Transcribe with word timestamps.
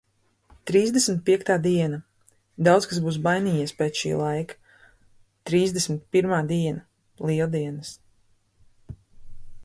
Trīsdesmit 0.69 1.19
piektā 1.25 1.55
diena. 1.65 1.97
Daudz 2.67 2.87
kas 2.93 3.01
būs 3.07 3.19
mainījies 3.27 3.73
pēc 3.81 3.99
šī 4.03 4.13
laika. 4.21 4.79
Trīsdesmit 5.49 6.01
pirmā 6.17 6.39
diena. 6.53 6.81
Lieldienas. 7.31 7.93